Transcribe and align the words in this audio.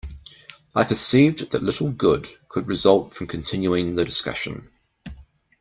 I 0.73 0.83
perceived 0.83 1.51
that 1.51 1.61
little 1.61 1.91
good 1.91 2.27
could 2.49 2.65
result 2.65 3.13
from 3.13 3.27
continuing 3.27 3.93
the 3.93 4.03
discussion. 4.03 4.71